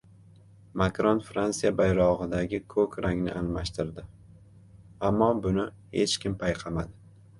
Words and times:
Makron 0.81 1.19
Fransiya 1.25 1.71
bayrog‘idagi 1.81 2.59
ko‘k 2.75 2.97
rangni 3.07 3.35
almashtirdi. 3.41 4.07
Ammo 5.11 5.29
buni 5.45 5.67
hech 5.99 6.17
kim 6.25 6.41
payqamadi 6.47 6.97